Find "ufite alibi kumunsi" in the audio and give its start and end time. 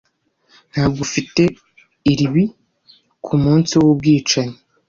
1.07-3.71